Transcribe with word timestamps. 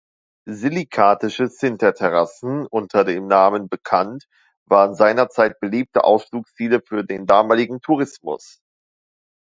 Silikatische 0.49 1.45
Sinter-Terrassen, 1.45 2.65
unter 2.65 3.03
dem 3.03 3.27
Namen 3.27 3.69
bekannt, 3.69 4.25
waren 4.67 4.95
seinerzeit 4.95 5.59
beliebte 5.59 6.03
Ausflugsziele 6.03 6.81
für 6.81 7.03
den 7.03 7.27
damaligen 7.27 7.81
Tourismus. 7.81 8.57